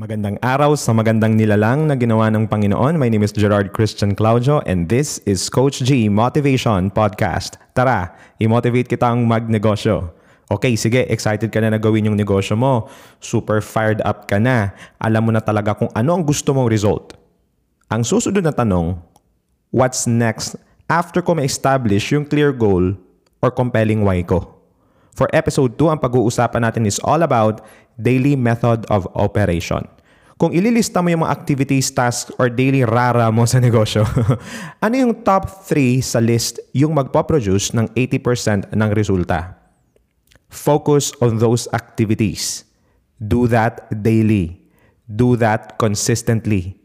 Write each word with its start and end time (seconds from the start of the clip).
Magandang 0.00 0.40
araw 0.40 0.80
sa 0.80 0.96
magandang 0.96 1.36
nilalang 1.36 1.84
na 1.84 1.92
ginawa 1.92 2.32
ng 2.32 2.48
Panginoon. 2.48 2.96
My 2.96 3.12
name 3.12 3.20
is 3.20 3.36
Gerard 3.36 3.76
Christian 3.76 4.16
Claudio 4.16 4.64
and 4.64 4.88
this 4.88 5.20
is 5.28 5.52
Coach 5.52 5.84
G 5.84 6.08
Motivation 6.08 6.88
Podcast. 6.88 7.60
Tara, 7.76 8.08
i-motivate 8.40 8.88
kitang 8.88 9.28
magnegosyo. 9.28 10.08
Okay, 10.48 10.72
sige, 10.72 11.04
excited 11.04 11.52
ka 11.52 11.60
na 11.60 11.76
na 11.76 11.76
gawin 11.76 12.08
yung 12.08 12.16
negosyo 12.16 12.56
mo. 12.56 12.88
Super 13.20 13.60
fired 13.60 14.00
up 14.08 14.24
ka 14.24 14.40
na. 14.40 14.72
Alam 15.04 15.28
mo 15.28 15.30
na 15.36 15.44
talaga 15.44 15.76
kung 15.76 15.92
ano 15.92 16.16
ang 16.16 16.24
gusto 16.24 16.56
mong 16.56 16.72
result. 16.72 17.12
Ang 17.92 18.00
susunod 18.00 18.40
na 18.40 18.56
tanong, 18.56 18.96
what's 19.68 20.08
next 20.08 20.56
after 20.88 21.20
ko 21.20 21.36
ma-establish 21.36 22.08
yung 22.16 22.24
clear 22.24 22.56
goal 22.56 22.96
or 23.44 23.52
compelling 23.52 24.00
why 24.00 24.24
ko? 24.24 24.59
For 25.14 25.28
episode 25.34 25.76
2, 25.76 25.92
ang 25.96 26.00
pag-uusapan 26.00 26.64
natin 26.64 26.88
is 26.88 27.02
all 27.02 27.20
about 27.20 27.60
daily 28.00 28.34
method 28.34 28.88
of 28.88 29.04
operation. 29.14 29.84
Kung 30.40 30.56
ililista 30.56 31.04
mo 31.04 31.12
yung 31.12 31.20
mga 31.20 31.36
activities, 31.36 31.92
tasks, 31.92 32.32
or 32.40 32.48
daily 32.48 32.80
rara 32.80 33.28
mo 33.28 33.44
sa 33.44 33.60
negosyo, 33.60 34.08
ano 34.84 34.94
yung 34.96 35.20
top 35.20 35.68
3 35.68 36.00
sa 36.00 36.16
list 36.16 36.64
yung 36.72 36.96
magpo-produce 36.96 37.76
ng 37.76 37.92
80% 37.92 38.72
ng 38.72 38.90
resulta? 38.96 39.60
Focus 40.48 41.12
on 41.20 41.36
those 41.36 41.68
activities. 41.76 42.64
Do 43.20 43.44
that 43.52 43.92
daily. 43.92 44.64
Do 45.04 45.36
that 45.36 45.76
consistently. 45.76 46.79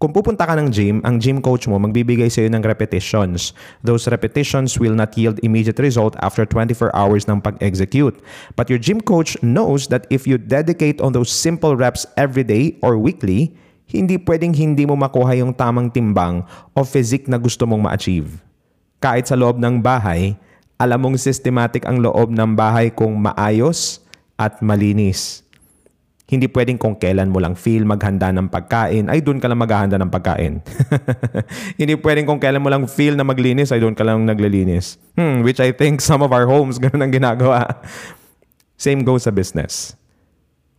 Kung 0.00 0.16
pupunta 0.16 0.48
ka 0.48 0.56
ng 0.56 0.72
gym, 0.72 1.04
ang 1.04 1.20
gym 1.20 1.44
coach 1.44 1.68
mo 1.68 1.76
magbibigay 1.76 2.32
sa 2.32 2.40
iyo 2.40 2.48
ng 2.48 2.64
repetitions. 2.64 3.52
Those 3.84 4.08
repetitions 4.08 4.80
will 4.80 4.96
not 4.96 5.12
yield 5.12 5.36
immediate 5.44 5.76
result 5.76 6.16
after 6.24 6.48
24 6.48 6.88
hours 6.96 7.28
ng 7.28 7.44
pag-execute. 7.44 8.16
But 8.56 8.72
your 8.72 8.80
gym 8.80 9.04
coach 9.04 9.36
knows 9.44 9.92
that 9.92 10.08
if 10.08 10.24
you 10.24 10.40
dedicate 10.40 11.04
on 11.04 11.12
those 11.12 11.28
simple 11.28 11.76
reps 11.76 12.08
every 12.16 12.48
day 12.48 12.80
or 12.80 12.96
weekly, 12.96 13.52
hindi 13.92 14.16
pwedeng 14.16 14.56
hindi 14.56 14.88
mo 14.88 14.96
makuha 14.96 15.36
yung 15.36 15.52
tamang 15.52 15.92
timbang 15.92 16.48
o 16.72 16.80
physique 16.80 17.28
na 17.28 17.36
gusto 17.36 17.68
mong 17.68 17.92
ma-achieve. 17.92 18.40
Kahit 19.04 19.28
sa 19.28 19.36
loob 19.36 19.60
ng 19.60 19.84
bahay, 19.84 20.32
alam 20.80 20.96
mong 20.96 21.20
systematic 21.20 21.84
ang 21.84 22.00
loob 22.00 22.32
ng 22.32 22.56
bahay 22.56 22.88
kung 22.88 23.20
maayos 23.20 24.00
at 24.40 24.64
malinis. 24.64 25.44
Hindi 26.30 26.46
pwedeng 26.46 26.78
kung 26.78 26.94
kailan 26.94 27.34
mo 27.34 27.42
lang 27.42 27.58
feel 27.58 27.82
maghanda 27.82 28.30
ng 28.30 28.46
pagkain, 28.54 29.10
ay 29.10 29.18
doon 29.18 29.42
ka 29.42 29.50
lang 29.50 29.58
maghahanda 29.58 29.98
ng 29.98 30.14
pagkain. 30.14 30.62
Hindi 31.80 31.98
pwedeng 31.98 32.30
kung 32.30 32.38
kailan 32.38 32.62
mo 32.62 32.70
lang 32.70 32.86
feel 32.86 33.18
na 33.18 33.26
maglinis, 33.26 33.74
ay 33.74 33.82
doon 33.82 33.98
ka 33.98 34.06
lang 34.06 34.22
naglilinis. 34.22 34.94
Hmm, 35.18 35.42
which 35.42 35.58
I 35.58 35.74
think 35.74 35.98
some 35.98 36.22
of 36.22 36.30
our 36.30 36.46
homes 36.46 36.78
ganun 36.82 37.02
ang 37.02 37.10
ginagawa. 37.10 37.82
Same 38.78 39.02
goes 39.02 39.26
sa 39.26 39.34
business. 39.34 39.98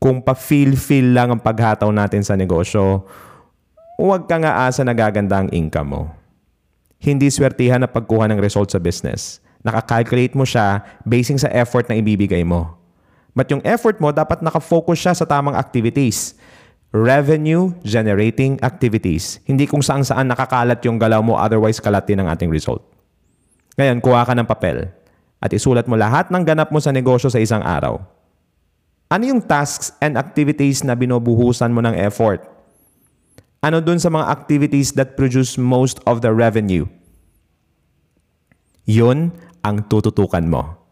Kung 0.00 0.24
pa-feel-feel 0.24 1.12
lang 1.12 1.28
ang 1.28 1.44
paghataw 1.44 1.92
natin 1.92 2.24
sa 2.24 2.40
negosyo, 2.40 3.04
huwag 4.00 4.24
ka 4.24 4.40
nga 4.40 4.64
asa 4.64 4.80
na 4.80 4.96
gaganda 4.96 5.44
ang 5.44 5.52
income 5.52 5.92
mo. 5.92 6.02
Hindi 6.96 7.28
swertihan 7.28 7.84
na 7.84 7.88
pagkuha 7.92 8.32
ng 8.32 8.40
result 8.40 8.72
sa 8.72 8.80
business. 8.80 9.44
Nakakalculate 9.60 10.32
mo 10.32 10.48
siya 10.48 10.80
basing 11.04 11.36
sa 11.36 11.52
effort 11.52 11.84
na 11.92 12.00
ibibigay 12.00 12.48
mo. 12.48 12.80
But 13.34 13.50
yung 13.50 13.60
effort 13.66 13.98
mo, 13.98 14.14
dapat 14.14 14.40
nakafocus 14.40 14.98
siya 15.02 15.12
sa 15.12 15.26
tamang 15.26 15.58
activities. 15.58 16.38
Revenue 16.94 17.74
generating 17.82 18.62
activities. 18.62 19.42
Hindi 19.42 19.66
kung 19.66 19.82
saan 19.82 20.06
saan 20.06 20.30
nakakalat 20.30 20.78
yung 20.86 20.96
galaw 20.96 21.18
mo, 21.18 21.34
otherwise 21.34 21.82
kalat 21.82 22.06
din 22.06 22.22
ang 22.22 22.30
ating 22.30 22.46
result. 22.46 22.86
Ngayon, 23.74 23.98
kuha 23.98 24.22
ka 24.22 24.38
ng 24.38 24.46
papel 24.46 24.86
at 25.42 25.50
isulat 25.50 25.90
mo 25.90 25.98
lahat 25.98 26.30
ng 26.30 26.46
ganap 26.46 26.70
mo 26.70 26.78
sa 26.78 26.94
negosyo 26.94 27.26
sa 27.26 27.42
isang 27.42 27.60
araw. 27.60 27.98
Ano 29.10 29.24
yung 29.26 29.42
tasks 29.42 29.90
and 29.98 30.14
activities 30.14 30.86
na 30.86 30.94
binubuhusan 30.94 31.74
mo 31.74 31.82
ng 31.82 31.98
effort? 31.98 32.46
Ano 33.58 33.82
dun 33.82 33.98
sa 33.98 34.08
mga 34.14 34.30
activities 34.30 34.94
that 34.94 35.18
produce 35.18 35.58
most 35.58 35.98
of 36.06 36.22
the 36.22 36.30
revenue? 36.30 36.86
Yun 38.86 39.34
ang 39.66 39.82
tututukan 39.90 40.44
mo. 40.44 40.83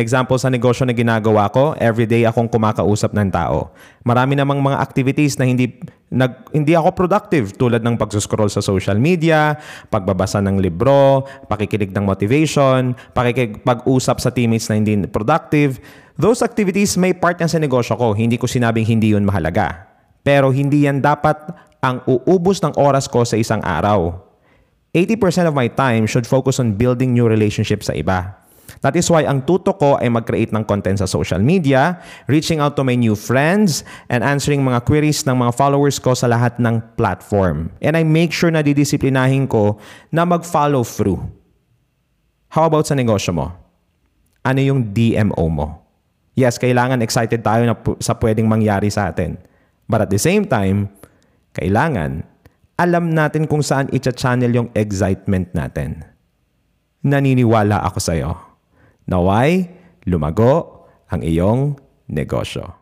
Example 0.00 0.40
sa 0.40 0.48
negosyo 0.48 0.88
na 0.88 0.96
ginagawa 0.96 1.52
ko, 1.52 1.76
everyday 1.76 2.24
akong 2.24 2.48
kumakausap 2.48 3.12
ng 3.12 3.28
tao. 3.28 3.68
Marami 4.00 4.32
namang 4.32 4.64
mga 4.64 4.80
activities 4.80 5.36
na 5.36 5.44
hindi 5.44 5.76
nag, 6.10 6.50
hindi 6.56 6.72
ako 6.72 6.96
productive 6.96 7.54
tulad 7.54 7.84
ng 7.84 8.00
pagsuscroll 8.00 8.48
sa 8.48 8.64
social 8.64 8.96
media, 8.96 9.60
pagbabasa 9.92 10.40
ng 10.40 10.58
libro, 10.58 11.28
pakikinig 11.46 11.92
ng 11.92 12.02
motivation, 12.02 12.96
pakikipag-usap 13.12 14.16
sa 14.18 14.32
teammates 14.32 14.66
na 14.72 14.80
hindi 14.80 15.04
productive. 15.06 15.78
Those 16.16 16.40
activities 16.40 16.96
may 16.96 17.12
part 17.12 17.36
yan 17.38 17.52
sa 17.52 17.60
negosyo 17.60 17.94
ko. 18.00 18.16
Hindi 18.16 18.40
ko 18.40 18.48
sinabing 18.48 18.88
hindi 18.88 19.12
yun 19.12 19.28
mahalaga. 19.28 19.86
Pero 20.24 20.48
hindi 20.48 20.88
yan 20.88 21.04
dapat 21.04 21.36
ang 21.84 22.00
uubos 22.08 22.64
ng 22.64 22.74
oras 22.80 23.04
ko 23.04 23.22
sa 23.28 23.36
isang 23.36 23.60
araw. 23.60 24.16
80% 24.96 25.46
of 25.46 25.54
my 25.54 25.68
time 25.68 26.08
should 26.08 26.26
focus 26.26 26.58
on 26.58 26.74
building 26.74 27.14
new 27.14 27.28
relationships 27.28 27.86
sa 27.86 27.94
iba. 27.94 28.39
That 28.80 28.94
is 28.94 29.10
why 29.10 29.26
ang 29.26 29.42
tuto 29.42 29.74
ko 29.74 29.98
ay 29.98 30.06
mag-create 30.06 30.54
ng 30.54 30.62
content 30.62 31.02
sa 31.02 31.10
social 31.10 31.42
media, 31.42 31.98
reaching 32.30 32.62
out 32.62 32.78
to 32.78 32.86
my 32.86 32.94
new 32.94 33.18
friends, 33.18 33.82
and 34.06 34.22
answering 34.22 34.62
mga 34.62 34.86
queries 34.86 35.26
ng 35.26 35.34
mga 35.34 35.52
followers 35.58 35.98
ko 35.98 36.14
sa 36.14 36.30
lahat 36.30 36.56
ng 36.62 36.78
platform. 36.94 37.74
And 37.82 37.98
I 37.98 38.06
make 38.06 38.30
sure 38.30 38.54
na 38.54 38.62
didisiplinahin 38.62 39.50
ko 39.50 39.82
na 40.14 40.22
mag-follow 40.22 40.86
through. 40.86 41.20
How 42.50 42.66
about 42.66 42.86
sa 42.86 42.98
negosyo 42.98 43.34
mo? 43.34 43.54
Ano 44.42 44.58
yung 44.58 44.90
DMO 44.90 45.46
mo? 45.46 45.86
Yes, 46.34 46.56
kailangan 46.56 47.04
excited 47.04 47.44
tayo 47.44 47.62
na 47.68 47.76
sa 48.00 48.16
pwedeng 48.16 48.48
mangyari 48.48 48.88
sa 48.88 49.12
atin. 49.12 49.36
But 49.90 50.06
at 50.06 50.10
the 50.10 50.18
same 50.18 50.46
time, 50.46 50.90
kailangan 51.54 52.24
alam 52.80 53.12
natin 53.12 53.44
kung 53.44 53.60
saan 53.60 53.92
i-channel 53.92 54.48
yung 54.56 54.68
excitement 54.72 55.52
natin. 55.52 56.00
Naniniwala 57.04 57.84
ako 57.84 57.98
sa 58.00 58.16
iyo. 58.16 58.49
Naway, 59.10 59.66
lumago 60.06 60.86
ang 61.10 61.20
iyong 61.26 61.74
negosyo. 62.08 62.79